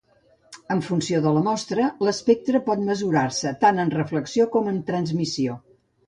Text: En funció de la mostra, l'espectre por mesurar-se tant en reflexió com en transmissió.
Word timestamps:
En 0.75 0.79
funció 0.85 1.17
de 1.25 1.33
la 1.33 1.41
mostra, 1.47 1.83
l'espectre 2.07 2.61
por 2.69 2.81
mesurar-se 2.87 3.51
tant 3.65 3.81
en 3.83 3.93
reflexió 3.97 4.47
com 4.57 4.71
en 4.73 4.81
transmissió. 4.89 5.59